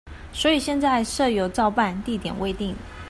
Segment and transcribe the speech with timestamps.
[0.33, 2.75] 所以現在社遊照辦地點未定